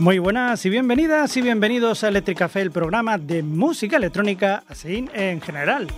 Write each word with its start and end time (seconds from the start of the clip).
Muy 0.00 0.18
buenas 0.18 0.64
y 0.64 0.70
bienvenidas 0.70 1.36
y 1.36 1.42
bienvenidos 1.42 2.04
a 2.04 2.08
Electric 2.08 2.38
Café, 2.38 2.62
el 2.62 2.70
programa 2.70 3.18
de 3.18 3.42
música 3.42 3.98
electrónica, 3.98 4.64
así 4.66 5.04
en 5.12 5.42
general. 5.42 5.88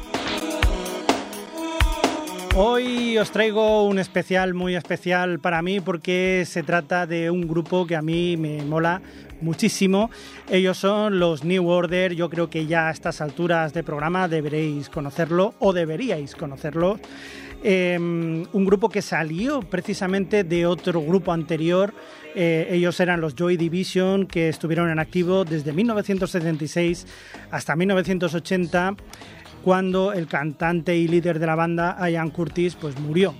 Hoy 2.56 3.16
os 3.16 3.30
traigo 3.30 3.86
un 3.86 4.00
especial 4.00 4.54
muy 4.54 4.74
especial 4.74 5.38
para 5.38 5.62
mí 5.62 5.78
porque 5.78 6.42
se 6.48 6.64
trata 6.64 7.06
de 7.06 7.30
un 7.30 7.46
grupo 7.46 7.86
que 7.86 7.94
a 7.94 8.02
mí 8.02 8.36
me 8.36 8.64
mola 8.64 9.00
muchísimo. 9.40 10.10
Ellos 10.50 10.78
son 10.78 11.20
los 11.20 11.44
New 11.44 11.68
Order. 11.68 12.12
Yo 12.14 12.28
creo 12.28 12.50
que 12.50 12.66
ya 12.66 12.88
a 12.88 12.90
estas 12.90 13.20
alturas 13.20 13.72
de 13.72 13.84
programa 13.84 14.26
deberéis 14.26 14.88
conocerlo 14.88 15.54
o 15.60 15.72
deberíais 15.72 16.34
conocerlo. 16.34 16.98
Em, 17.64 18.44
un 18.52 18.64
grupo 18.64 18.88
que 18.88 19.02
salió 19.02 19.60
precisamente 19.60 20.42
de 20.42 20.66
otro 20.66 21.00
grupo 21.00 21.32
anterior. 21.32 21.94
Eh, 22.34 22.68
ellos 22.70 22.98
eran 22.98 23.20
los 23.20 23.36
Joy 23.36 23.56
Division, 23.56 24.26
que 24.26 24.48
estuvieron 24.48 24.90
en 24.90 24.98
activo 24.98 25.44
desde 25.44 25.72
1976 25.72 27.06
hasta 27.52 27.76
1980, 27.76 28.96
cuando 29.62 30.12
el 30.12 30.26
cantante 30.26 30.96
y 30.96 31.06
líder 31.06 31.38
de 31.38 31.46
la 31.46 31.54
banda, 31.54 31.96
Ian 32.10 32.30
Curtis, 32.30 32.74
pues 32.74 32.98
murió. 32.98 33.32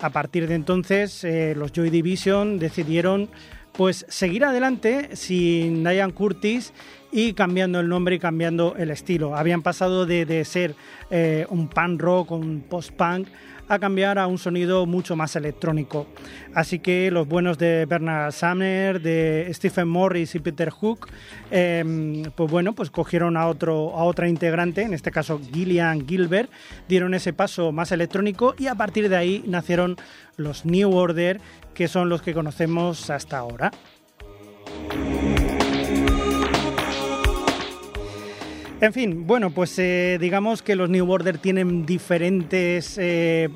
A 0.00 0.10
partir 0.10 0.48
de 0.48 0.54
entonces, 0.54 1.24
eh, 1.24 1.54
los 1.56 1.72
Joy 1.72 1.88
Division 1.88 2.58
decidieron 2.58 3.30
pues 3.72 4.04
seguir 4.08 4.44
adelante 4.44 5.16
sin 5.16 5.82
Ian 5.84 6.10
Curtis 6.10 6.74
y 7.10 7.32
cambiando 7.32 7.80
el 7.80 7.88
nombre 7.88 8.16
y 8.16 8.18
cambiando 8.18 8.74
el 8.76 8.90
estilo. 8.90 9.34
Habían 9.34 9.62
pasado 9.62 10.04
de, 10.04 10.44
ser 10.44 10.74
eh, 11.10 11.46
un 11.48 11.68
punk 11.68 12.00
rock, 12.00 12.32
un 12.32 12.64
post-punk, 12.68 13.28
a 13.72 13.78
cambiar 13.78 14.18
a 14.18 14.26
un 14.26 14.38
sonido 14.38 14.86
mucho 14.86 15.16
más 15.16 15.34
electrónico. 15.34 16.06
Así 16.54 16.78
que 16.78 17.10
los 17.10 17.26
buenos 17.26 17.58
de 17.58 17.86
Bernard 17.86 18.32
Sumner, 18.32 19.00
de 19.00 19.48
Stephen 19.52 19.88
Morris 19.88 20.34
y 20.34 20.40
Peter 20.40 20.70
Hook, 20.70 21.08
em, 21.50 22.24
pues 22.34 22.50
bueno, 22.50 22.74
pues 22.74 22.90
cogieron 22.90 23.36
a, 23.36 23.46
otro, 23.46 23.96
a 23.96 24.04
otra 24.04 24.28
integrante, 24.28 24.82
en 24.82 24.92
este 24.92 25.10
caso 25.10 25.40
Gillian 25.52 26.06
Gilbert, 26.06 26.50
dieron 26.88 27.14
ese 27.14 27.32
paso 27.32 27.72
más 27.72 27.92
electrónico 27.92 28.54
y 28.58 28.66
a 28.66 28.74
partir 28.74 29.08
de 29.08 29.16
ahí 29.16 29.42
nacieron 29.46 29.96
los 30.36 30.66
New 30.66 30.92
Order, 30.92 31.40
que 31.74 31.88
son 31.88 32.08
los 32.08 32.20
que 32.20 32.34
conocemos 32.34 33.08
hasta 33.08 33.38
ahora. 33.38 33.70
En 38.82 38.92
fin, 38.92 39.28
bueno, 39.28 39.50
pues 39.50 39.78
eh, 39.78 40.18
digamos 40.20 40.60
que 40.60 40.74
los 40.74 40.90
New 40.90 41.08
Order 41.08 41.38
tienen 41.38 41.86
diferentes... 41.86 42.98
Eh, 42.98 43.48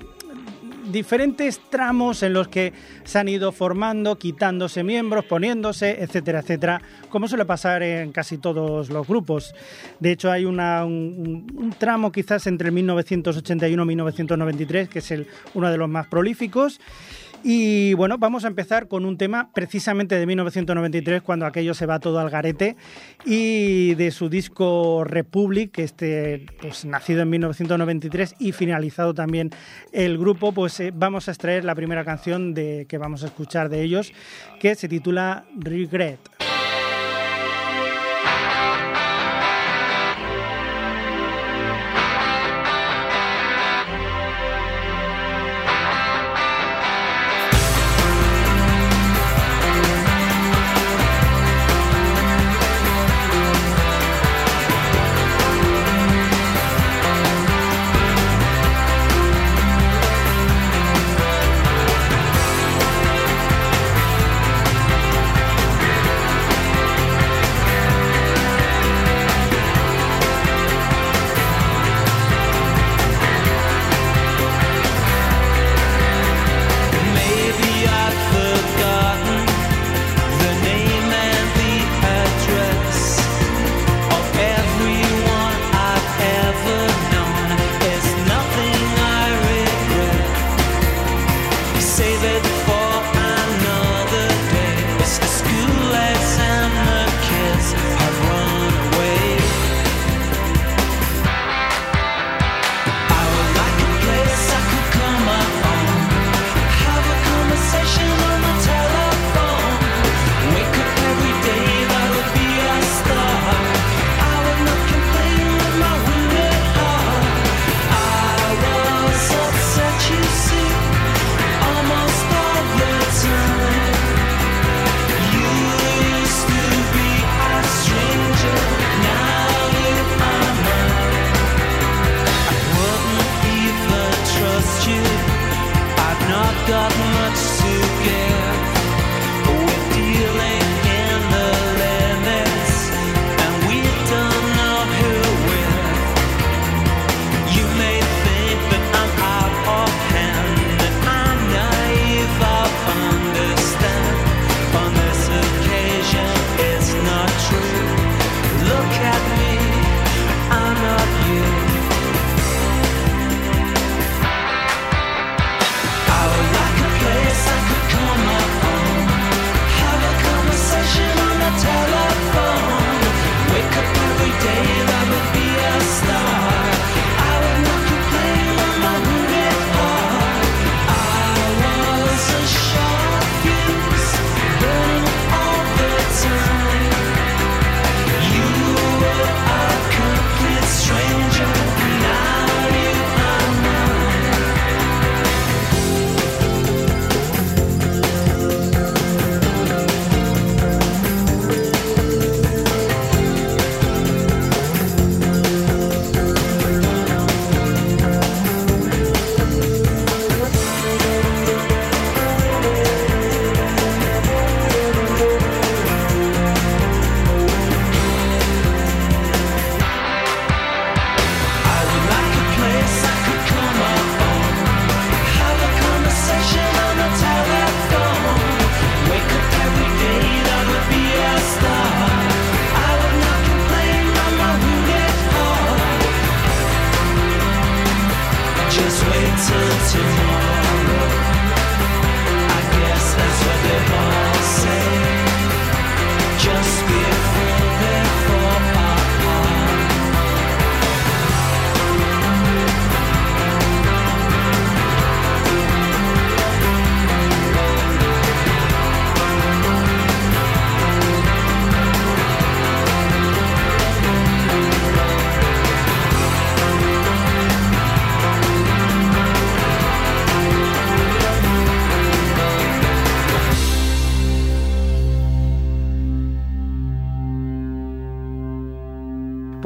diferentes 0.92 1.60
tramos 1.68 2.22
en 2.22 2.33
los 2.33 2.46
que 2.46 2.72
se 3.02 3.18
han 3.18 3.28
ido 3.28 3.50
formando, 3.50 4.16
quitándose 4.18 4.84
miembros, 4.84 5.24
poniéndose, 5.24 6.00
etcétera, 6.00 6.38
etcétera, 6.38 6.80
como 7.08 7.27
suele 7.27 7.44
pasar 7.44 7.83
en 7.83 8.12
casi 8.12 8.38
todos 8.38 8.88
los 8.88 9.08
grupos. 9.08 9.52
De 9.98 10.12
hecho, 10.12 10.30
hay 10.30 10.44
un, 10.44 10.60
un, 10.60 11.74
tramo 11.77 12.12
quizás 12.12 12.46
entre 12.46 12.70
1981 12.70 13.83
y 13.83 13.86
1993, 13.86 14.88
que 14.88 15.00
es 15.00 15.11
el, 15.11 15.27
uno 15.55 15.72
de 15.72 15.77
los 15.77 15.88
más 15.88 16.06
prolíficos, 16.06 16.80
y 17.48 17.94
bueno, 17.94 18.19
vamos 18.19 18.44
a 18.44 18.48
empezar 18.48 18.89
con 18.89 19.05
un 19.05 19.16
tema 19.16 19.50
precisamente 19.55 20.19
de 20.19 20.27
1993, 20.27 21.22
cuando 21.22 21.47
aquello 21.47 21.75
se 21.75 21.86
va 21.86 22.00
todo 22.00 22.19
al 22.19 22.28
garete, 22.28 22.75
y 23.25 23.94
de 23.94 24.11
su 24.11 24.28
disco 24.28 25.05
Republic, 25.05 25.78
este, 25.78 26.44
pues 26.61 26.84
nacido 26.84 27.22
en 27.22 27.30
1993 27.30 28.34
y 28.41 28.51
finalizado 28.51 29.14
también 29.14 29.51
el 29.92 30.18
grupo, 30.18 30.51
pues 30.51 30.80
eh, 30.80 30.92
vamos 30.92 31.29
a 31.29 31.30
extraer 31.30 31.64
la 31.64 31.77
primera 31.77 32.05
canción 32.05 32.52
de, 32.52 32.84
que 32.89 32.98
vamos 32.98 33.23
a 33.23 33.27
escuchar 33.27 33.68
de 33.68 33.80
ellos, 33.80 34.13
que 34.58 34.74
se 34.74 34.89
titula 34.89 35.45
Regret. 35.57 36.36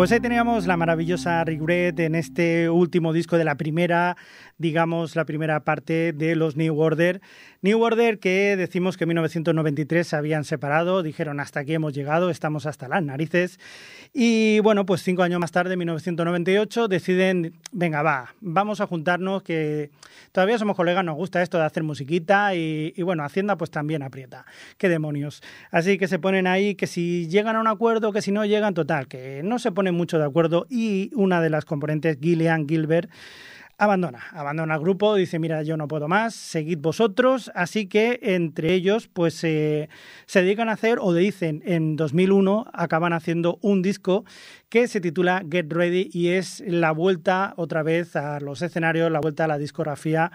Pues 0.01 0.13
ahí 0.13 0.21
teníamos 0.21 0.67
la 0.67 0.79
maravillosa 0.79 1.45
Regret 1.45 2.01
en 2.01 2.15
este 2.15 2.71
último 2.71 3.13
disco 3.13 3.37
de 3.37 3.45
la 3.45 3.57
primera, 3.57 4.17
digamos, 4.57 5.15
la 5.15 5.27
primera 5.27 5.61
parte 5.61 6.15
de 6.15 6.37
los 6.37 6.57
New 6.57 6.81
Order. 6.81 7.21
New 7.61 7.79
Order 7.83 8.19
que 8.19 8.57
decimos 8.57 8.97
que 8.97 9.05
en 9.05 9.09
1993 9.09 10.07
se 10.07 10.17
habían 10.17 10.45
separado, 10.45 11.03
dijeron 11.03 11.39
hasta 11.39 11.61
aquí 11.61 11.75
hemos 11.75 11.93
llegado, 11.93 12.31
estamos 12.31 12.65
hasta 12.65 12.89
las 12.89 13.03
narices. 13.03 13.61
Y 14.15 14.61
bueno, 14.61 14.87
pues 14.87 15.03
cinco 15.03 15.23
años 15.23 15.39
más 15.39 15.53
tarde, 15.53 15.75
en 15.75 15.81
1998, 15.81 16.89
deciden, 16.89 17.53
venga, 17.71 18.03
va, 18.03 18.35
vamos 18.41 18.81
a 18.81 18.87
juntarnos, 18.87 19.43
que 19.43 19.91
todavía 20.33 20.59
somos 20.59 20.77
colegas, 20.77 21.05
nos 21.05 21.17
gusta 21.17 21.43
esto 21.43 21.59
de 21.59 21.65
hacer 21.65 21.83
musiquita 21.83 22.55
y, 22.55 22.95
bueno, 23.03 23.23
Hacienda 23.23 23.57
pues 23.57 23.71
también 23.71 24.03
aprieta. 24.03 24.47
Qué 24.79 24.89
demonios. 24.89 25.43
Así 25.71 25.99
que 25.99 26.09
se 26.09 26.19
ponen 26.19 26.47
ahí 26.47 26.75
que 26.75 26.87
si 26.87 27.29
llegan 27.29 27.57
a 27.57 27.61
un 27.61 27.67
acuerdo, 27.67 28.13
que 28.13 28.23
si 28.23 28.33
no 28.33 28.47
llegan, 28.47 28.73
total, 28.73 29.07
que 29.07 29.43
no 29.45 29.59
se 29.59 29.71
ponen 29.71 29.90
mucho 29.93 30.19
de 30.19 30.25
acuerdo 30.25 30.67
y 30.69 31.11
una 31.15 31.41
de 31.41 31.51
las 31.51 31.65
componentes, 31.65 32.19
Gillian 32.21 32.69
Gilbert, 32.69 33.11
abandona, 33.81 34.27
abandona 34.33 34.75
el 34.75 34.81
grupo, 34.81 35.15
dice, 35.15 35.39
mira, 35.39 35.63
yo 35.63 35.79
no 35.79 35.89
puedo 35.89 36.07
más, 36.07 36.35
seguid 36.35 36.79
vosotros, 36.79 37.51
así 37.55 37.87
que 37.87 38.21
entre 38.23 38.75
ellos 38.75 39.09
pues 39.09 39.33
se 39.33 39.89
dedican 40.35 40.69
a 40.69 40.73
hacer, 40.73 40.99
o 41.01 41.15
dicen, 41.15 41.63
en 41.65 41.97
2001 41.97 42.67
acaban 42.75 43.15
haciendo 43.15 43.59
un 43.63 43.81
disco 43.81 44.27
que 44.69 44.87
se 44.87 45.01
titula 45.01 45.43
Get 45.51 45.73
Ready 45.73 46.11
y 46.13 46.29
es 46.29 46.63
la 46.67 46.93
vuelta 46.93 47.55
otra 47.57 47.83
vez 47.83 48.17
a 48.17 48.39
los 48.41 48.61
escenarios, 48.61 49.11
la 49.11 49.21
vuelta 49.21 49.45
a 49.45 49.49
la 49.49 49.57
discografía 49.57 50.31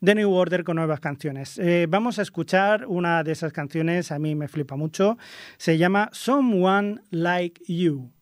de 0.00 0.14
New 0.14 0.32
Order 0.32 0.64
con 0.64 0.76
nuevas 0.76 1.00
canciones. 1.00 1.58
Eh, 1.58 1.86
vamos 1.88 2.18
a 2.18 2.22
escuchar 2.22 2.86
una 2.86 3.22
de 3.24 3.32
esas 3.32 3.52
canciones, 3.52 4.10
a 4.10 4.18
mí 4.18 4.34
me 4.34 4.48
flipa 4.48 4.76
mucho, 4.76 5.18
se 5.58 5.76
llama 5.76 6.08
Someone 6.12 7.02
Like 7.10 7.60
You. 7.68 8.15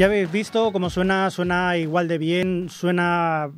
Ya 0.00 0.06
habéis 0.06 0.32
visto 0.32 0.72
cómo 0.72 0.88
suena, 0.88 1.28
suena 1.30 1.76
igual 1.76 2.08
de 2.08 2.16
bien, 2.16 2.70
suena 2.70 3.52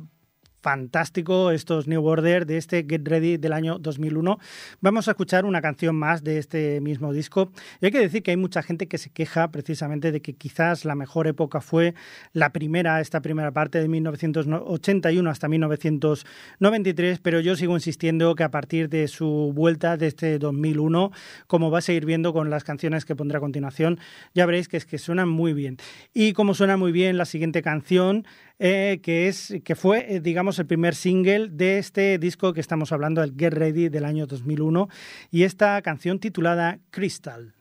fantástico 0.63 1.51
estos 1.51 1.87
New 1.87 2.03
Order 2.05 2.45
de 2.45 2.57
este 2.57 2.85
Get 2.89 3.05
Ready 3.05 3.35
del 3.35 3.51
año 3.51 3.79
2001. 3.79 4.39
Vamos 4.79 5.09
a 5.09 5.11
escuchar 5.11 5.43
una 5.43 5.61
canción 5.61 5.93
más 5.95 6.23
de 6.23 6.37
este 6.37 6.79
mismo 6.79 7.11
disco. 7.11 7.51
Y 7.81 7.85
hay 7.85 7.91
que 7.91 7.99
decir 7.99 8.23
que 8.23 8.31
hay 8.31 8.37
mucha 8.37 8.63
gente 8.63 8.87
que 8.87 8.97
se 8.97 9.09
queja 9.09 9.51
precisamente 9.51 10.13
de 10.13 10.21
que 10.21 10.33
quizás 10.33 10.85
la 10.85 10.95
mejor 10.95 11.27
época 11.27 11.59
fue 11.59 11.95
la 12.31 12.53
primera, 12.53 13.01
esta 13.01 13.21
primera 13.21 13.51
parte 13.51 13.81
de 13.81 13.89
1981 13.89 15.29
hasta 15.29 15.49
1993, 15.49 17.19
pero 17.19 17.41
yo 17.41 17.57
sigo 17.57 17.73
insistiendo 17.75 18.33
que 18.35 18.43
a 18.43 18.51
partir 18.51 18.87
de 18.87 19.09
su 19.09 19.51
vuelta 19.53 19.97
de 19.97 20.07
este 20.07 20.39
2001, 20.39 21.11
como 21.45 21.71
va 21.71 21.79
a 21.79 21.81
seguir 21.81 22.05
viendo 22.05 22.31
con 22.31 22.49
las 22.49 22.63
canciones 22.63 23.03
que 23.03 23.17
pondré 23.17 23.37
a 23.37 23.41
continuación, 23.41 23.99
ya 24.33 24.45
veréis 24.45 24.69
que 24.69 24.77
es 24.77 24.85
que 24.85 24.97
suenan 24.97 25.27
muy 25.27 25.51
bien. 25.51 25.75
Y 26.13 26.31
como 26.31 26.53
suena 26.53 26.77
muy 26.77 26.93
bien 26.93 27.17
la 27.17 27.25
siguiente 27.25 27.61
canción, 27.61 28.25
eh, 28.59 28.99
que, 29.01 29.27
es, 29.27 29.53
que 29.63 29.75
fue, 29.75 30.15
eh, 30.15 30.19
digamos, 30.19 30.59
el 30.59 30.65
primer 30.65 30.95
single 30.95 31.49
de 31.49 31.79
este 31.79 32.17
disco 32.17 32.53
que 32.53 32.61
estamos 32.61 32.91
hablando, 32.91 33.23
el 33.23 33.33
Get 33.37 33.53
Ready 33.53 33.89
del 33.89 34.05
año 34.05 34.27
2001, 34.27 34.87
y 35.31 35.43
esta 35.43 35.81
canción 35.81 36.19
titulada 36.19 36.79
Crystal. 36.91 37.53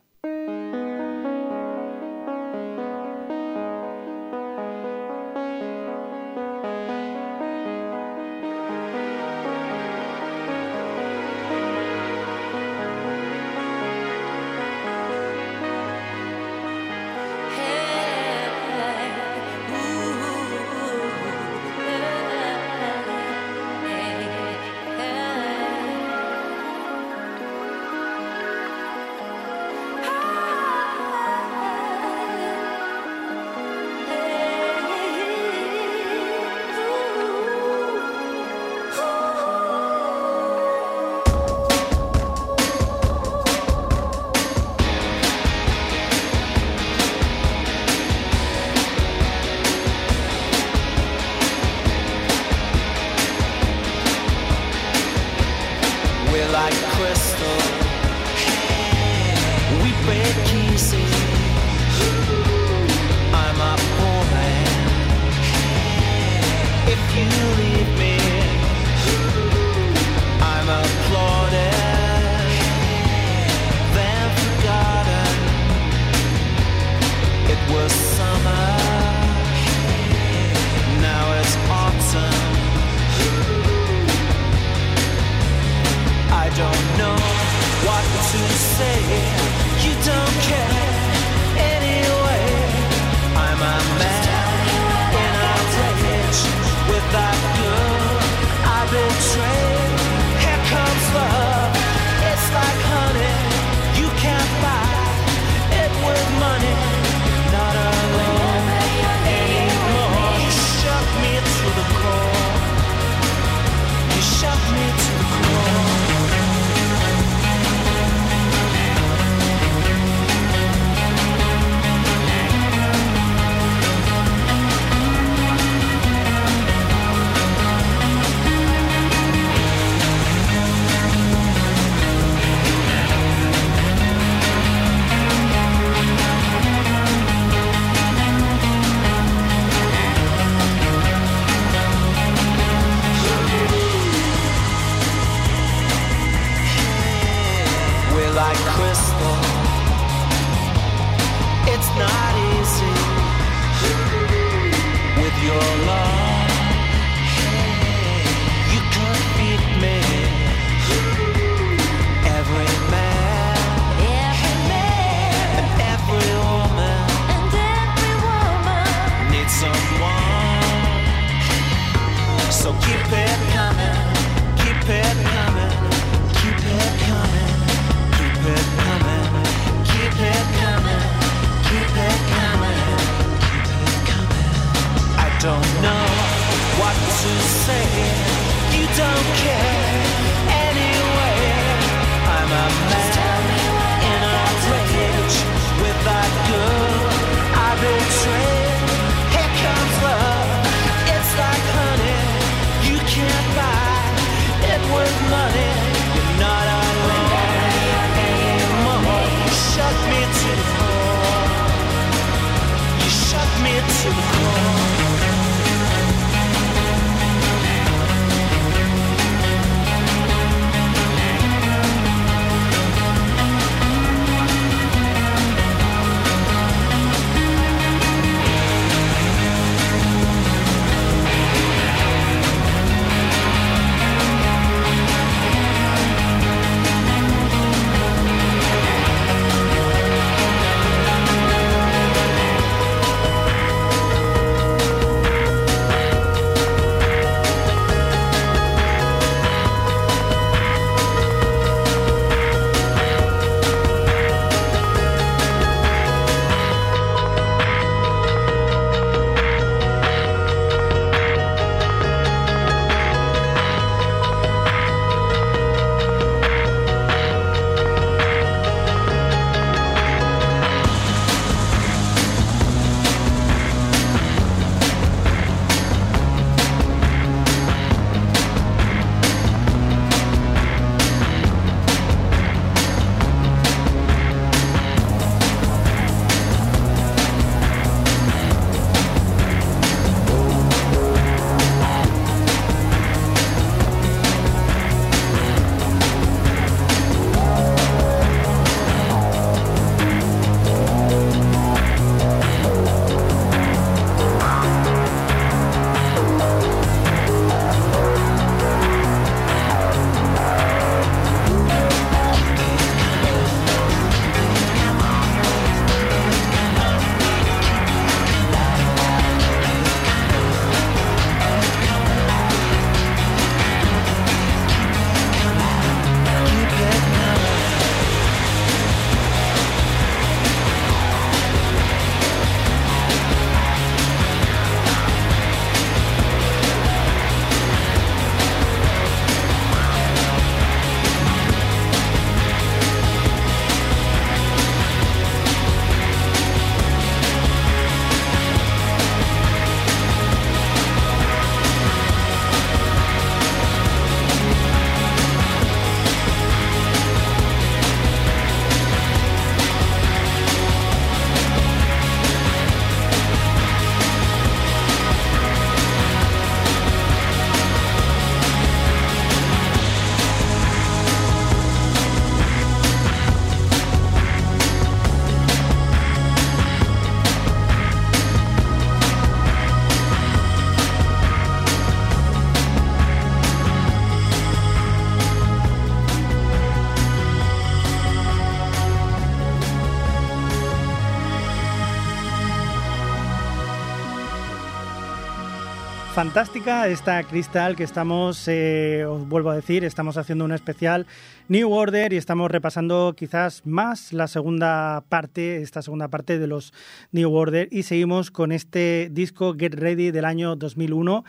Fantástica 396.23 396.87
esta 396.87 397.21
Cristal 397.25 397.75
que 397.75 397.82
estamos, 397.82 398.47
eh, 398.47 399.04
os 399.04 399.26
vuelvo 399.28 399.50
a 399.50 399.56
decir, 399.56 399.82
estamos 399.85 400.17
haciendo 400.17 400.45
un 400.45 400.52
especial 400.52 401.08
New 401.49 401.73
Order 401.73 402.13
y 402.13 402.17
estamos 402.17 402.49
repasando 402.49 403.13
quizás 403.17 403.67
más 403.67 404.13
la 404.13 404.28
segunda 404.28 405.02
parte, 405.08 405.63
esta 405.63 405.82
segunda 405.82 406.06
parte 406.06 406.39
de 406.39 406.47
los 406.47 406.73
New 407.11 407.35
Order 407.35 407.67
y 407.73 407.82
seguimos 407.82 408.30
con 408.30 408.52
este 408.52 409.08
disco 409.11 409.56
Get 409.58 409.75
Ready 409.75 410.13
del 410.13 410.25
año 410.25 410.54
2001 410.54 411.25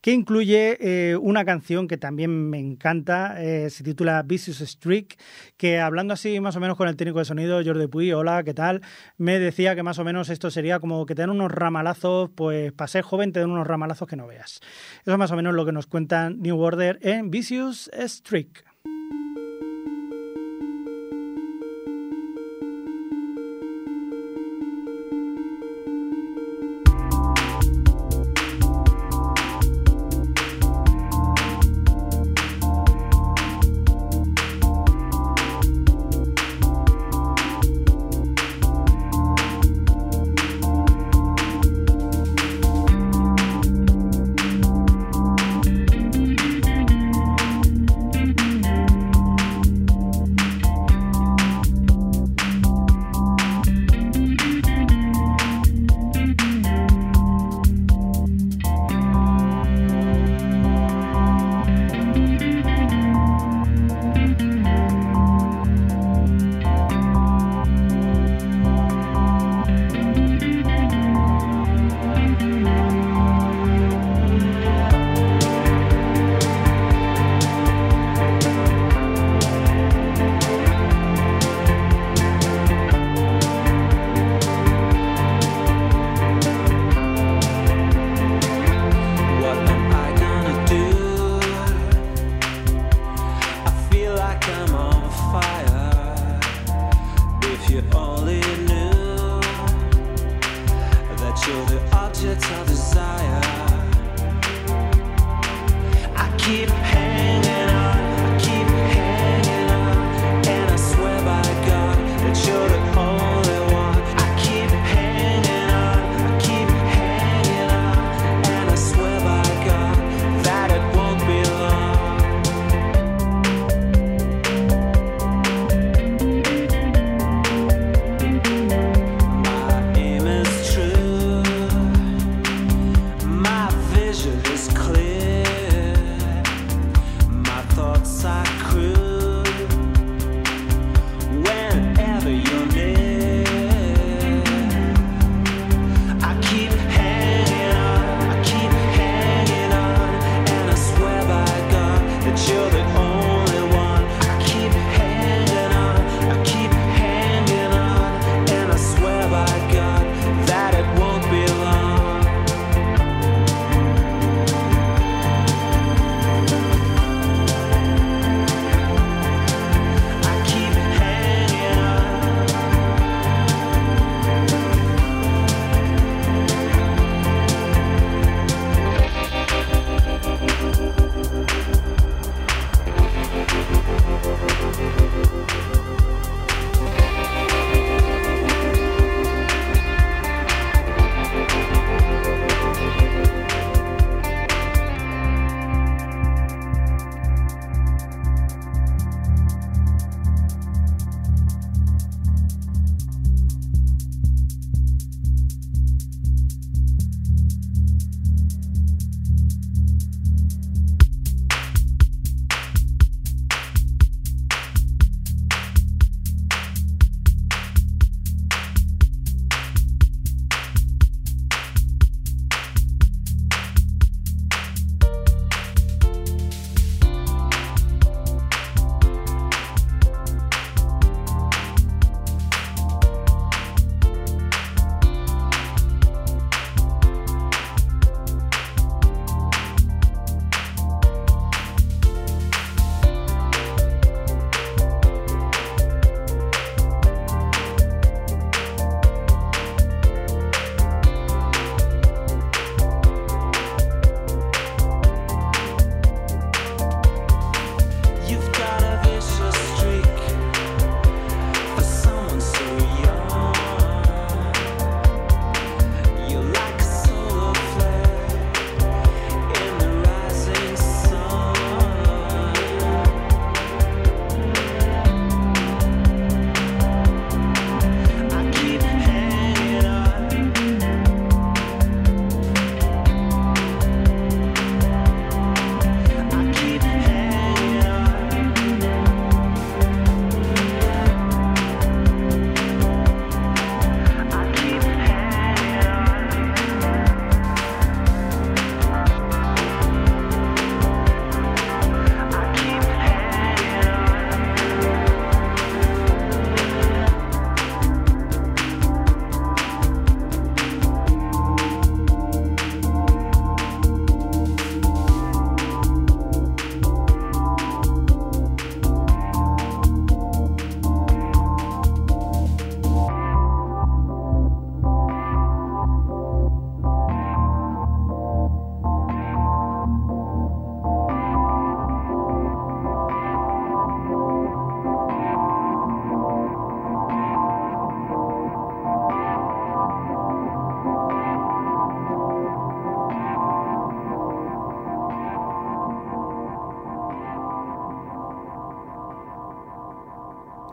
que 0.00 0.12
incluye 0.12 0.78
eh, 0.80 1.16
una 1.16 1.44
canción 1.44 1.88
que 1.88 1.96
también 1.96 2.50
me 2.50 2.58
encanta, 2.58 3.42
eh, 3.42 3.70
se 3.70 3.84
titula 3.84 4.22
Vicious 4.22 4.58
Streak, 4.58 5.18
que 5.56 5.80
hablando 5.80 6.14
así 6.14 6.40
más 6.40 6.56
o 6.56 6.60
menos 6.60 6.76
con 6.76 6.88
el 6.88 6.96
técnico 6.96 7.18
de 7.18 7.24
sonido, 7.24 7.60
Jordi 7.64 7.86
Puy, 7.86 8.12
hola, 8.12 8.42
¿qué 8.44 8.54
tal? 8.54 8.82
Me 9.16 9.38
decía 9.38 9.74
que 9.74 9.82
más 9.82 9.98
o 9.98 10.04
menos 10.04 10.28
esto 10.30 10.50
sería 10.50 10.80
como 10.80 11.06
que 11.06 11.14
te 11.14 11.22
dan 11.22 11.30
unos 11.30 11.50
ramalazos, 11.50 12.30
pues 12.34 12.72
para 12.72 12.88
ser 12.88 13.02
joven 13.02 13.32
te 13.32 13.40
dan 13.40 13.50
unos 13.50 13.66
ramalazos 13.66 14.08
que 14.08 14.16
no 14.16 14.26
veas. 14.26 14.60
Eso 15.02 15.12
es 15.12 15.18
más 15.18 15.30
o 15.30 15.36
menos 15.36 15.54
lo 15.54 15.64
que 15.66 15.72
nos 15.72 15.86
cuentan 15.86 16.40
New 16.40 16.58
Order 16.58 16.98
en 17.02 17.30
Vicious 17.30 17.90
Streak. 17.94 18.67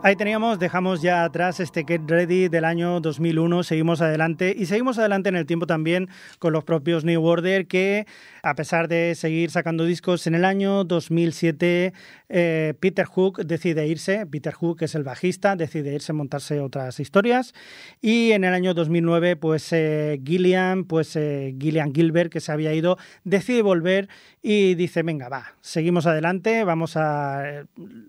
Ahí 0.06 0.14
teníamos, 0.14 0.60
dejamos 0.60 1.02
ya 1.02 1.24
atrás 1.24 1.58
este 1.58 1.84
Get 1.84 2.02
Ready 2.06 2.46
del 2.46 2.64
año 2.64 3.00
2001, 3.00 3.64
seguimos 3.64 4.00
adelante 4.00 4.54
y 4.56 4.66
seguimos 4.66 5.00
adelante 5.00 5.30
en 5.30 5.34
el 5.34 5.46
tiempo 5.46 5.66
también 5.66 6.08
con 6.38 6.52
los 6.52 6.62
propios 6.62 7.04
New 7.04 7.24
Order 7.24 7.66
que 7.66 8.06
a 8.44 8.54
pesar 8.54 8.86
de 8.86 9.16
seguir 9.16 9.50
sacando 9.50 9.84
discos 9.84 10.28
en 10.28 10.36
el 10.36 10.44
año 10.44 10.84
2007 10.84 11.92
eh, 12.28 12.74
Peter 12.78 13.04
Hook 13.04 13.44
decide 13.44 13.88
irse, 13.88 14.26
Peter 14.26 14.52
Hook 14.54 14.82
es 14.82 14.94
el 14.94 15.02
bajista, 15.02 15.56
decide 15.56 15.92
irse 15.92 16.12
a 16.12 16.14
montarse 16.14 16.60
otras 16.60 17.00
historias. 17.00 17.52
Y 18.00 18.30
en 18.30 18.44
el 18.44 18.54
año 18.54 18.74
2009 18.74 19.34
pues 19.34 19.72
eh, 19.72 20.20
Gillian, 20.24 20.84
pues 20.84 21.16
eh, 21.16 21.56
Gillian 21.58 21.92
Gilbert 21.92 22.30
que 22.30 22.38
se 22.38 22.52
había 22.52 22.72
ido 22.72 22.96
decide 23.24 23.62
volver 23.62 24.08
y 24.40 24.76
dice 24.76 25.02
venga 25.02 25.28
va, 25.28 25.56
seguimos 25.62 26.06
adelante, 26.06 26.62
vamos 26.62 26.96
a 26.96 27.64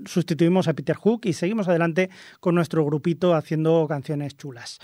sustituimos 0.05 0.67
a 0.67 0.73
Peter 0.73 0.95
Hook 0.95 1.21
y 1.23 1.33
seguimos 1.33 1.67
adelante 1.67 1.86
con 2.39 2.55
nuestro 2.55 2.85
grupito 2.85 3.35
haciendo 3.35 3.85
canciones 3.87 4.35
chulas. 4.35 4.79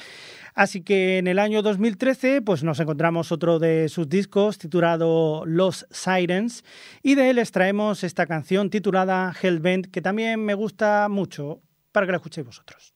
Así 0.53 0.81
que 0.81 1.17
en 1.17 1.27
el 1.27 1.39
año 1.39 1.61
2013 1.61 2.41
pues 2.41 2.63
nos 2.63 2.79
encontramos 2.79 3.31
otro 3.31 3.59
de 3.59 3.89
sus 3.89 4.07
discos 4.07 4.57
titulado 4.57 5.43
Los 5.45 5.87
Sirens 5.89 6.63
y 7.01 7.15
de 7.15 7.31
él 7.31 7.39
extraemos 7.39 8.03
esta 8.03 8.25
canción 8.27 8.69
titulada 8.69 9.33
Hellbent 9.41 9.87
que 9.87 10.01
también 10.01 10.43
me 10.45 10.53
gusta 10.53 11.07
mucho 11.09 11.61
para 11.91 12.05
que 12.05 12.11
la 12.11 12.17
escuchéis 12.17 12.45
vosotros. 12.45 12.93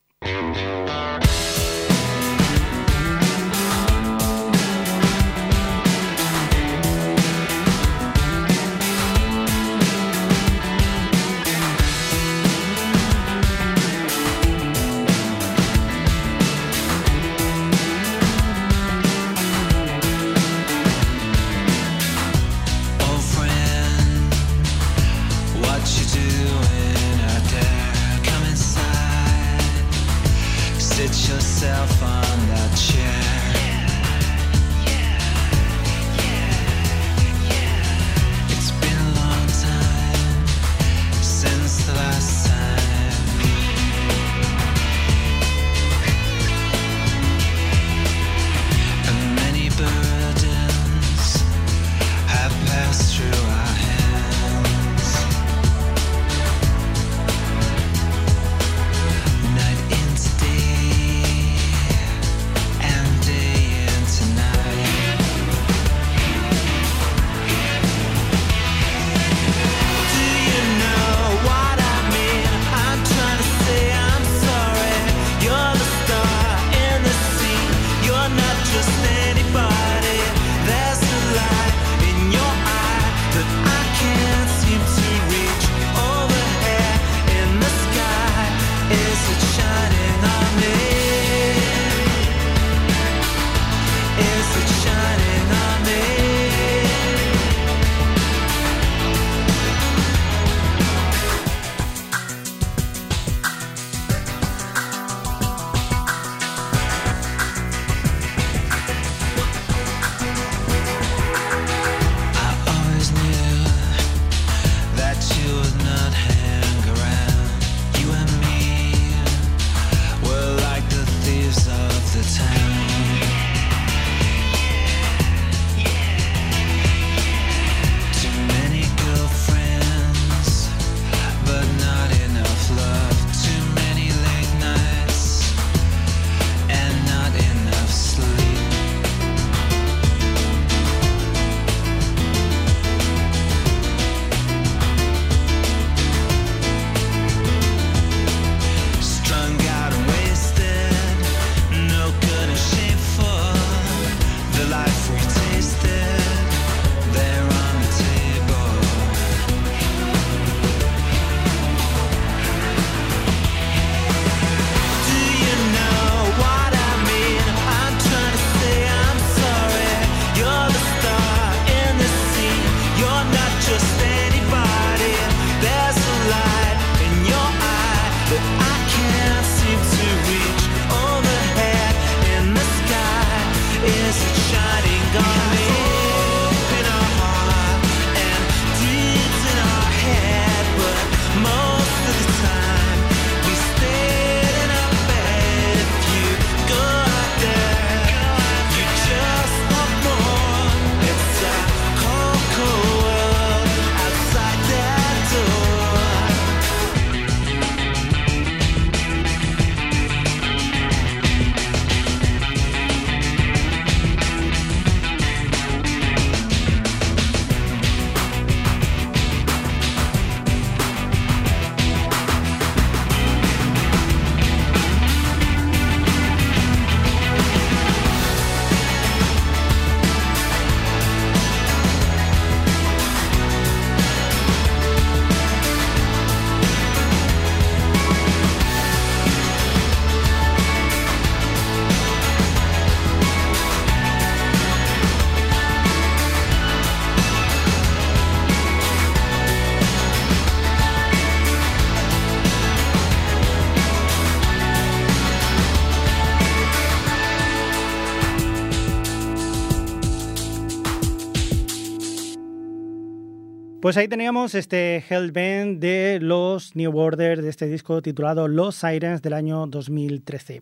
Pues 263.88 263.96
ahí 263.96 264.10
teníamos 264.10 264.54
este 264.54 265.02
Hellbent 265.10 265.80
de 265.80 266.20
los 266.22 266.76
New 266.76 266.98
Order, 266.98 267.42
de 267.42 267.48
este 267.48 267.68
disco 267.68 268.02
titulado 268.02 268.50
Los 268.50 268.76
Sirens 268.76 269.22
del 269.22 269.32
año 269.32 269.66
2013. 269.66 270.62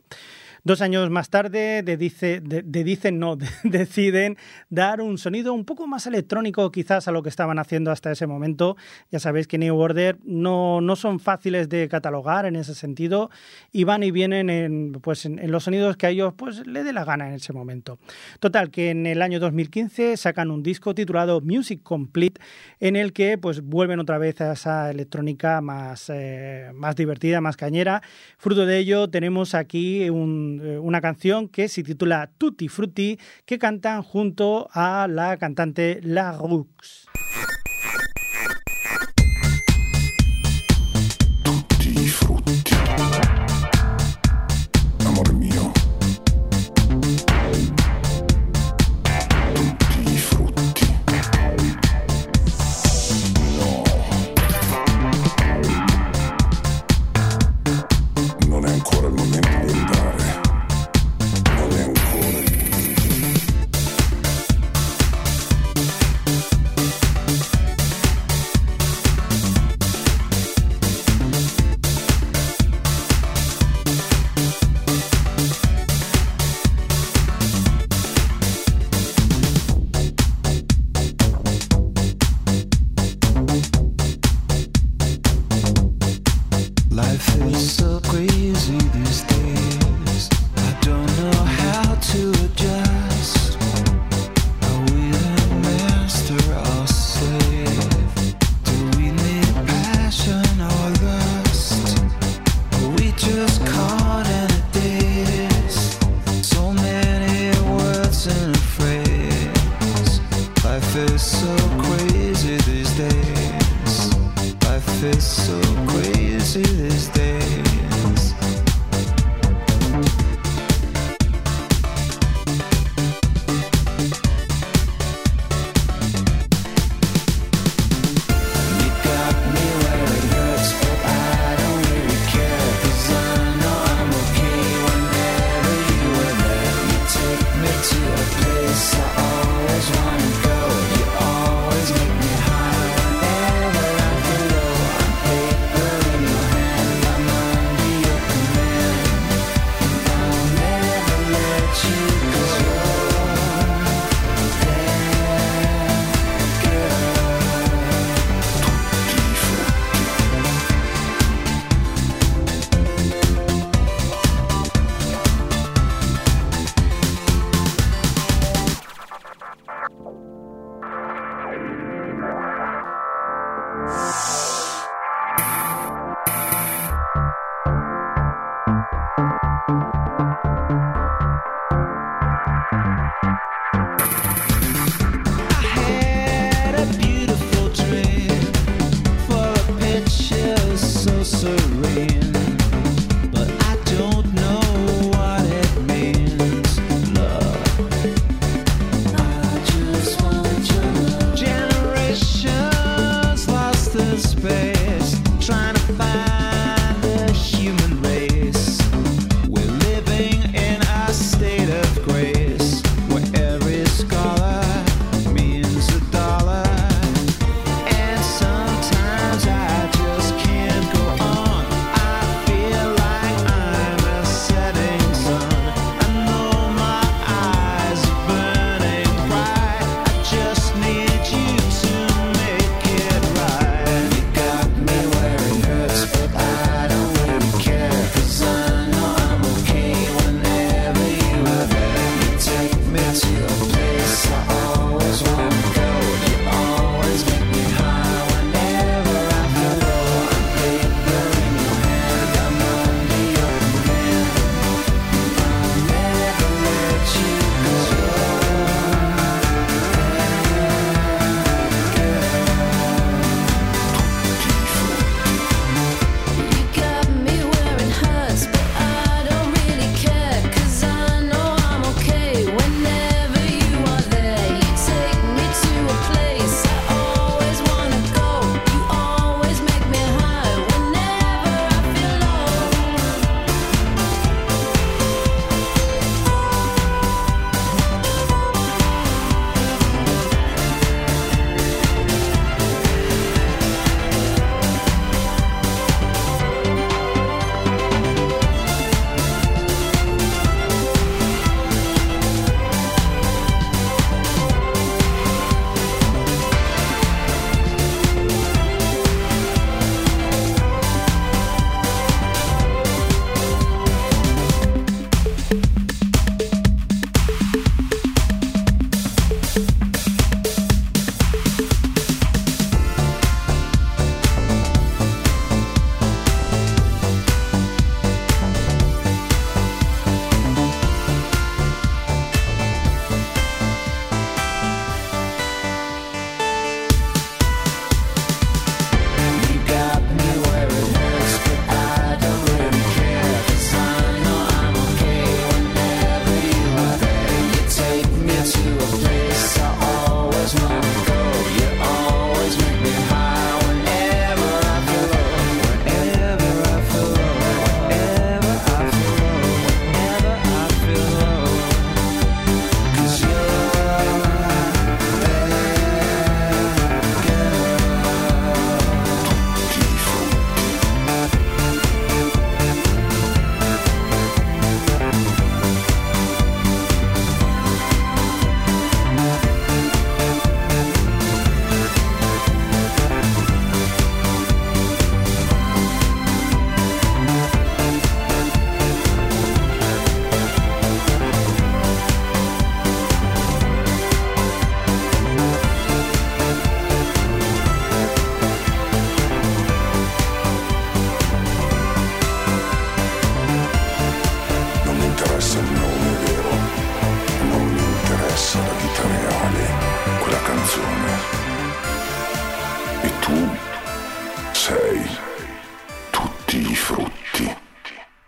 Dos 0.65 0.81
años 0.81 1.11
más 1.11 1.29
tarde, 1.29 1.83
de 1.83 1.95
dice, 1.95 2.41
de, 2.41 2.63
dicen 2.63 3.19
no, 3.19 3.37
deciden 3.63 4.35
dar 4.71 4.99
un 4.99 5.19
sonido 5.19 5.53
un 5.53 5.63
poco 5.63 5.85
más 5.85 6.07
electrónico 6.07 6.71
quizás 6.71 7.07
a 7.07 7.11
lo 7.11 7.21
que 7.21 7.29
estaban 7.29 7.59
haciendo 7.59 7.91
hasta 7.91 8.11
ese 8.11 8.25
momento. 8.25 8.75
Ya 9.11 9.19
sabéis 9.19 9.47
que 9.47 9.59
New 9.59 9.77
Order 9.77 10.17
no, 10.23 10.81
no 10.81 10.95
son 10.95 11.19
fáciles 11.19 11.69
de 11.69 11.87
catalogar 11.87 12.47
en 12.47 12.55
ese 12.55 12.73
sentido 12.73 13.29
y 13.71 13.83
van 13.83 14.01
y 14.01 14.09
vienen 14.09 14.49
en, 14.49 14.93
pues, 15.03 15.27
en, 15.27 15.51
los 15.51 15.65
sonidos 15.65 15.97
que 15.97 16.07
a 16.07 16.09
ellos 16.09 16.33
pues, 16.35 16.65
le 16.65 16.83
dé 16.83 16.93
la 16.93 17.05
gana 17.05 17.27
en 17.27 17.35
ese 17.35 17.53
momento. 17.53 17.99
Total, 18.39 18.71
que 18.71 18.89
en 18.89 19.05
el 19.05 19.21
año 19.21 19.39
2015 19.39 20.17
sacan 20.17 20.49
un 20.49 20.63
disco 20.63 20.95
titulado 20.95 21.41
Music 21.41 21.83
Complete 21.83 22.41
en 22.79 22.95
el 22.95 23.13
que 23.13 23.37
pues, 23.37 23.61
vuelven 23.61 23.99
otra 23.99 24.17
vez 24.17 24.41
a 24.41 24.53
esa 24.53 24.89
electrónica 24.89 25.61
más, 25.61 26.09
eh, 26.11 26.71
más 26.73 26.95
divertida, 26.95 27.39
más 27.39 27.55
cañera. 27.55 28.01
Fruto 28.39 28.65
de 28.65 28.79
ello 28.79 29.11
tenemos 29.11 29.53
aquí 29.53 30.09
un 30.09 30.54
eh, 30.61 30.79
una 30.79 31.01
canción 31.01 31.49
que 31.49 31.67
se 31.67 31.83
titula 31.83 32.31
Tutti 32.37 32.67
Frutti, 32.67 33.19
que 33.45 33.59
cantan 33.59 34.03
junto 34.03 34.69
a 34.71 35.07
la 35.09 35.37
cantante 35.37 35.99
La 36.03 36.37
Rux. 36.37 37.04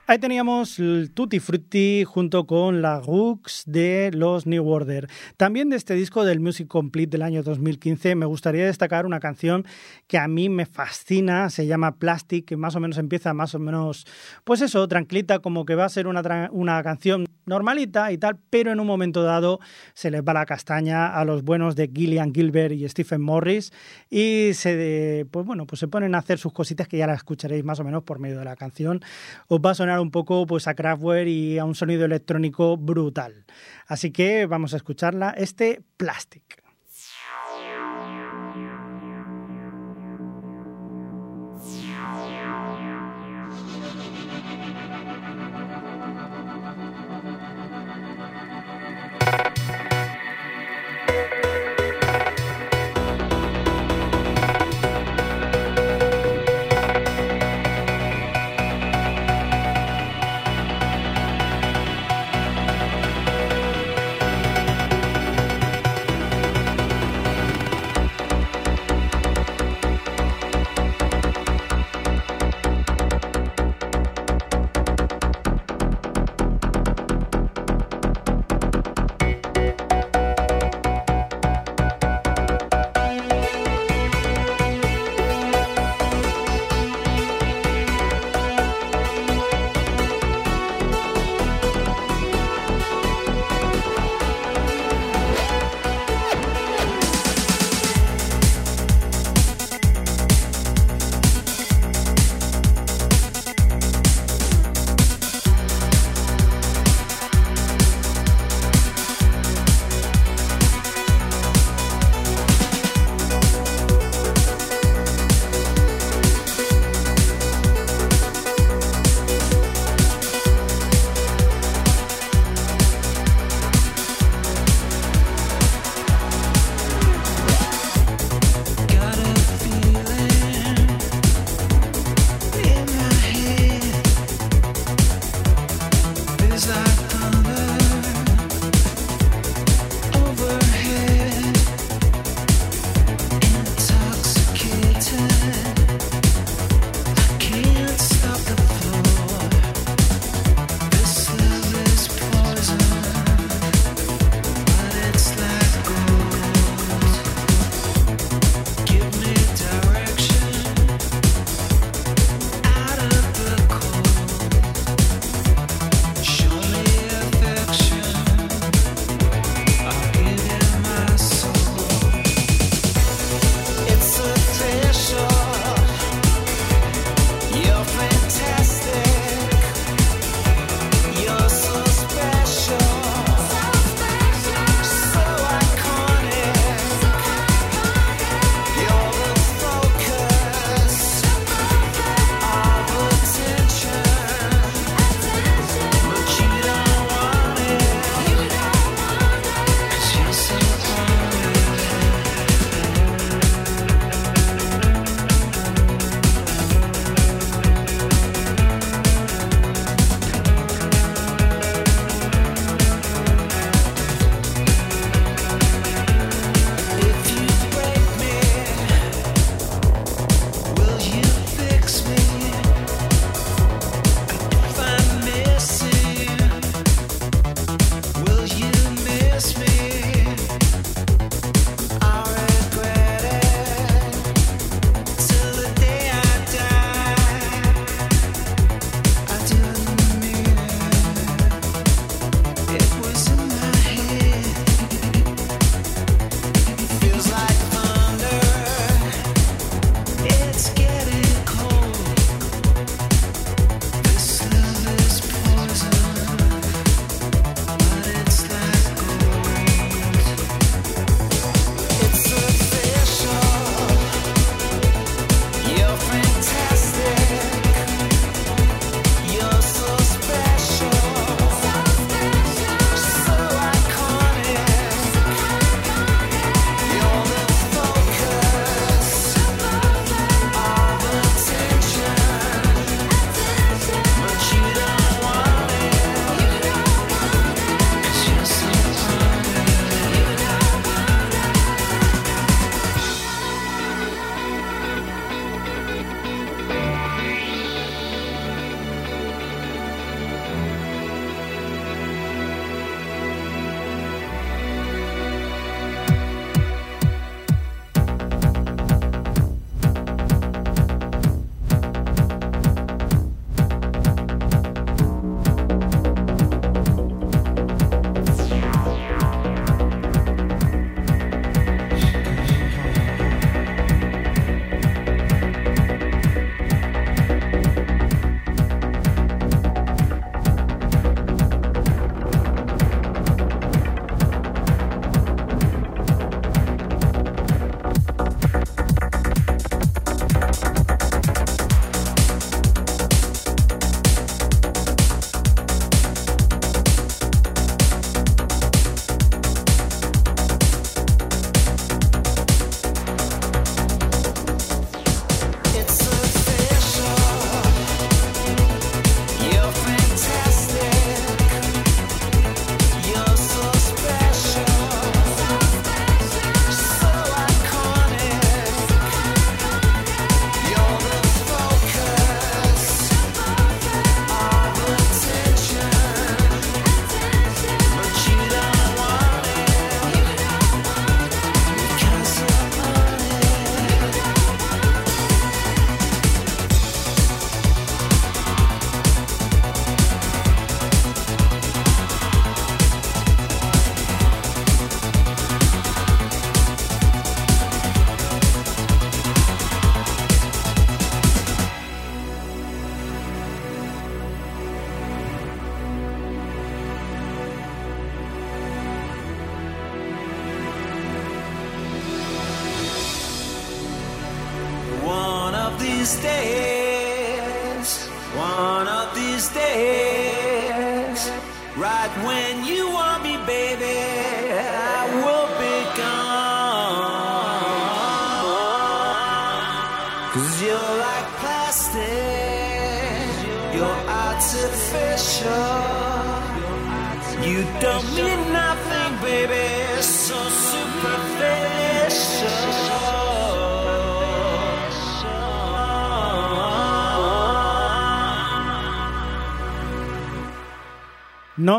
Ahí 0.09 0.19
teníamos 0.19 0.81
Tutti 1.13 1.41
Frutti 1.41 2.05
junto 2.05 2.47
con 2.47 2.81
la 2.81 3.01
Rooks 3.01 3.63
de 3.65 4.09
los 4.13 4.47
New 4.47 4.65
Order. 4.65 5.09
También 5.35 5.69
de 5.69 5.75
este 5.75 5.95
disco 5.95 6.23
del 6.23 6.39
Music 6.39 6.69
Complete 6.69 7.09
del 7.09 7.23
año 7.23 7.43
2015 7.43 8.15
me 8.15 8.25
gustaría 8.25 8.65
destacar 8.65 9.05
una 9.05 9.19
canción 9.19 9.65
que 10.07 10.17
a 10.17 10.29
mí 10.29 10.47
me 10.47 10.65
fascina, 10.65 11.49
se 11.49 11.67
llama 11.67 11.97
Plastic, 11.97 12.45
que 12.45 12.55
más 12.55 12.77
o 12.77 12.79
menos 12.79 12.97
empieza 12.99 13.33
más 13.33 13.53
o 13.53 13.59
menos, 13.59 14.05
pues 14.45 14.61
eso, 14.61 14.87
tranquilita, 14.87 15.39
como 15.39 15.65
que 15.65 15.75
va 15.75 15.83
a 15.83 15.89
ser 15.89 16.07
una, 16.07 16.49
una 16.53 16.81
canción 16.83 17.25
normalita 17.45 18.09
y 18.13 18.17
tal, 18.17 18.37
pero 18.49 18.71
en 18.71 18.79
un 18.79 18.87
momento 18.87 19.23
dado 19.23 19.59
se 19.93 20.09
les 20.09 20.21
va 20.21 20.33
la 20.33 20.45
castaña 20.45 21.07
a 21.07 21.25
los 21.25 21.43
buenos 21.43 21.75
de 21.75 21.91
Gillian 21.93 22.33
Gilbert 22.33 22.73
y 22.73 22.87
Stephen 22.87 23.21
Morris 23.21 23.73
y 24.09 24.51
se, 24.53 25.25
pues 25.31 25.45
bueno, 25.45 25.65
pues 25.67 25.79
se 25.79 25.89
ponen 25.89 26.15
a 26.15 26.19
hacer 26.19 26.37
sus 26.37 26.53
cositas 26.53 26.87
que 26.87 26.97
ya 26.97 27.07
las 27.07 27.17
escucharéis 27.17 27.65
más 27.65 27.81
o 27.81 27.83
menos 27.83 28.03
por 28.03 28.19
medio 28.19 28.39
de 28.39 28.45
la 28.45 28.55
canción. 28.55 29.01
Os 29.47 29.59
va 29.59 29.71
a 29.71 29.75
sonar 29.75 29.96
un 30.01 30.11
poco 30.11 30.45
pues 30.45 30.67
a 30.67 30.75
Kraftwerk 30.75 31.27
y 31.27 31.57
a 31.57 31.65
un 31.65 31.75
sonido 31.75 32.05
electrónico 32.05 32.77
brutal. 32.77 33.45
Así 33.87 34.11
que 34.11 34.45
vamos 34.45 34.73
a 34.73 34.77
escucharla, 34.77 35.31
este 35.31 35.81
Plastic. 35.97 36.66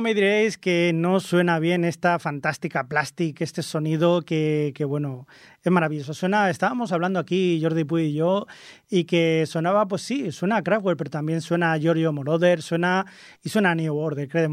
Me 0.01 0.15
diréis 0.15 0.59
que 0.59 0.93
no 0.95 1.19
suena 1.19 1.59
bien 1.59 1.85
esta 1.85 2.19
fantástica 2.19 2.87
plastic, 2.87 3.41
este 3.41 3.63
sonido 3.63 4.23
que, 4.23 4.73
que 4.75 4.85
bueno, 4.85 5.27
es 5.69 5.73
maravilloso. 5.73 6.15
Suena, 6.15 6.51
estábamos 6.51 6.93
hablando 6.93 7.19
aquí, 7.19 7.61
Jordi 7.63 7.85
Puy 7.85 8.07
y 8.07 8.15
yo, 8.15 8.47
y 8.91 9.05
que 9.05 9.45
sonaba, 9.47 9.87
pues 9.87 10.03
sí, 10.03 10.33
suena 10.33 10.57
a 10.57 10.63
Kraftwerk, 10.63 10.99
pero 10.99 11.11
también 11.11 11.41
suena 11.41 11.73
a 11.73 11.79
Giorgio 11.79 12.13
Moroder, 12.13 12.63
suena 12.63 13.07
y 13.43 13.49
suena 13.49 13.71
a 13.71 13.75
New 13.75 13.97
Order, 13.97 14.29
qué. 14.29 14.49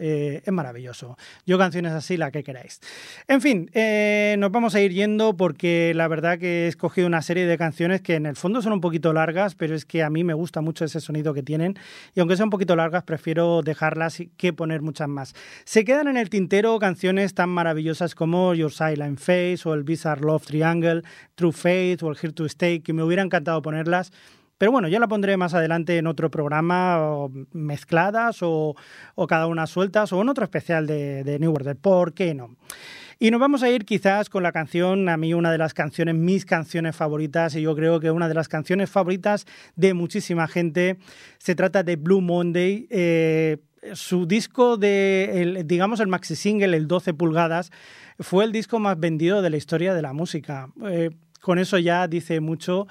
Eh, 0.00 0.42
es 0.44 0.52
maravilloso. 0.52 1.16
Yo 1.46 1.58
canciones 1.58 1.92
así, 1.92 2.16
la 2.16 2.30
que 2.30 2.42
queráis. 2.42 2.80
En 3.28 3.40
fin, 3.40 3.70
eh, 3.74 4.36
nos 4.38 4.50
vamos 4.50 4.74
a 4.74 4.80
ir 4.80 4.92
yendo 4.92 5.36
porque 5.36 5.92
la 5.94 6.08
verdad 6.08 6.38
que 6.38 6.64
he 6.64 6.68
escogido 6.68 7.06
una 7.06 7.22
serie 7.22 7.46
de 7.46 7.58
canciones 7.58 8.00
que 8.00 8.14
en 8.14 8.26
el 8.26 8.36
fondo 8.36 8.62
son 8.62 8.72
un 8.72 8.80
poquito 8.80 9.12
largas, 9.12 9.54
pero 9.54 9.74
es 9.74 9.84
que 9.84 10.02
a 10.02 10.10
mí 10.10 10.24
me 10.24 10.34
gusta 10.34 10.60
mucho 10.60 10.84
ese 10.84 11.00
sonido 11.00 11.34
que 11.34 11.42
tienen. 11.42 11.78
Y 12.14 12.20
aunque 12.20 12.36
sean 12.36 12.46
un 12.46 12.50
poquito 12.50 12.76
largas, 12.76 13.02
prefiero 13.02 13.62
dejarlas 13.62 14.22
que 14.36 14.52
poner 14.52 14.82
muchas 14.82 15.08
más. 15.08 15.34
Se 15.64 15.84
quedan 15.84 16.08
en 16.08 16.16
el 16.16 16.30
tintero 16.30 16.78
canciones 16.78 17.34
tan 17.34 17.50
maravillosas 17.50 18.14
como 18.14 18.54
Your 18.54 18.72
Silent 18.72 19.18
Face 19.18 19.60
o 19.64 19.74
el 19.74 19.82
Bizarre 19.82 20.22
Love 20.22 20.46
Triangle, 20.60 21.02
True 21.34 21.52
Faith 21.52 22.02
o 22.02 22.12
Here 22.12 22.32
to 22.32 22.44
Stay, 22.46 22.80
que 22.80 22.92
me 22.92 23.02
hubiera 23.02 23.22
encantado 23.22 23.62
ponerlas. 23.62 24.12
Pero 24.58 24.72
bueno, 24.72 24.88
ya 24.88 25.00
la 25.00 25.08
pondré 25.08 25.38
más 25.38 25.54
adelante 25.54 25.96
en 25.96 26.06
otro 26.06 26.30
programa, 26.30 27.28
mezcladas 27.52 28.40
o, 28.42 28.76
cada 29.26 29.46
una 29.46 29.66
sueltas, 29.66 30.12
o 30.12 30.20
en 30.20 30.28
otro 30.28 30.44
especial 30.44 30.86
de, 30.86 31.24
de 31.24 31.38
New 31.38 31.54
Order. 31.54 31.76
¿Por 31.76 32.12
qué 32.12 32.34
no? 32.34 32.56
Y 33.18 33.30
nos 33.30 33.40
vamos 33.40 33.62
a 33.62 33.70
ir 33.70 33.84
quizás 33.84 34.28
con 34.28 34.42
la 34.42 34.52
canción, 34.52 35.08
a 35.08 35.16
mí 35.16 35.34
una 35.34 35.52
de 35.52 35.58
las 35.58 35.72
canciones, 35.72 36.14
mis 36.14 36.44
canciones 36.44 36.96
favoritas, 36.96 37.54
y 37.54 37.62
yo 37.62 37.74
creo 37.74 38.00
que 38.00 38.10
una 38.10 38.28
de 38.28 38.34
las 38.34 38.48
canciones 38.48 38.90
favoritas 38.90 39.46
de 39.76 39.94
muchísima 39.94 40.46
gente. 40.46 40.98
Se 41.38 41.54
trata 41.54 41.82
de 41.82 41.96
Blue 41.96 42.20
Monday. 42.20 42.86
Eh, 42.90 43.58
su 43.94 44.26
disco 44.26 44.76
de, 44.76 45.62
digamos, 45.64 46.00
el 46.00 46.08
maxi 46.08 46.36
single, 46.36 46.76
el 46.76 46.86
12 46.86 47.14
pulgadas, 47.14 47.70
fue 48.18 48.44
el 48.44 48.52
disco 48.52 48.78
más 48.78 48.98
vendido 48.98 49.42
de 49.42 49.50
la 49.50 49.56
historia 49.56 49.94
de 49.94 50.02
la 50.02 50.12
música. 50.12 50.70
Eh, 50.84 51.10
con 51.40 51.58
eso 51.58 51.78
ya 51.78 52.06
dice 52.08 52.40
mucho. 52.40 52.86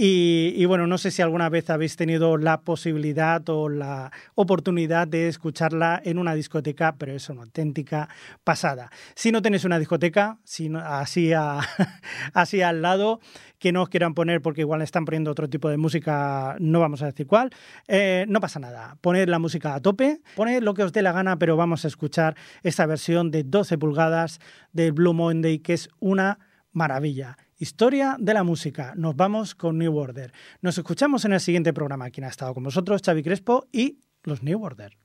Y, 0.00 0.64
bueno, 0.66 0.86
no 0.86 0.96
sé 0.96 1.10
si 1.10 1.22
alguna 1.22 1.48
vez 1.48 1.70
habéis 1.70 1.96
tenido 1.96 2.36
la 2.36 2.60
posibilidad 2.60 3.42
o 3.48 3.68
la 3.68 4.12
oportunidad 4.36 5.08
de 5.08 5.26
escucharla 5.26 6.00
en 6.04 6.18
una 6.18 6.34
discoteca, 6.34 6.94
pero 6.96 7.14
es 7.14 7.28
una 7.30 7.42
auténtica 7.42 8.08
pasada. 8.44 8.92
Si 9.16 9.32
no 9.32 9.42
tenéis 9.42 9.64
una 9.64 9.76
discoteca, 9.76 10.38
si 10.44 10.70
así, 10.84 11.32
así 12.32 12.62
al 12.62 12.80
lado, 12.80 13.18
que 13.58 13.72
no 13.72 13.82
os 13.82 13.88
quieran 13.88 14.14
poner 14.14 14.40
porque 14.40 14.60
igual 14.60 14.82
están 14.82 15.04
poniendo 15.04 15.32
otro 15.32 15.50
tipo 15.50 15.68
de 15.68 15.78
música, 15.78 16.54
no 16.60 16.78
vamos 16.78 17.02
a 17.02 17.06
decir 17.06 17.26
cuál, 17.26 17.50
eh, 17.88 18.24
no 18.28 18.38
pasa 18.38 18.60
nada. 18.60 18.98
Poned 19.00 19.28
la 19.28 19.40
música 19.40 19.74
a 19.74 19.80
tope, 19.80 20.20
poned 20.36 20.62
lo 20.62 20.74
que 20.74 20.84
os 20.84 20.92
dé 20.92 21.02
la 21.02 21.10
gana, 21.10 21.40
pero 21.40 21.56
vamos 21.56 21.84
a 21.84 21.88
escuchar 21.88 22.36
esta 22.62 22.86
versión 22.86 23.32
de 23.32 23.42
12 23.42 23.78
pulgadas 23.78 24.38
del 24.72 24.92
Blue 24.92 25.12
Monday, 25.12 25.58
que 25.58 25.72
es 25.72 25.88
una 25.98 26.38
maravilla. 26.70 27.36
Historia 27.60 28.16
de 28.20 28.34
la 28.34 28.44
música. 28.44 28.94
Nos 28.96 29.16
vamos 29.16 29.56
con 29.56 29.78
New 29.78 29.96
Order. 29.96 30.32
Nos 30.62 30.78
escuchamos 30.78 31.24
en 31.24 31.32
el 31.32 31.40
siguiente 31.40 31.72
programa. 31.72 32.08
Quien 32.08 32.24
ha 32.24 32.28
estado 32.28 32.54
con 32.54 32.62
vosotros, 32.62 33.02
Xavi 33.04 33.24
Crespo 33.24 33.66
y 33.72 33.98
los 34.22 34.44
New 34.44 34.62
Order. 34.62 34.96